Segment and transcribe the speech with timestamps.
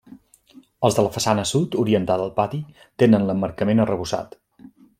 [0.87, 2.61] Els de la façana sud, orientada al pati,
[3.05, 4.39] tenen l'emmarcament arrebossat.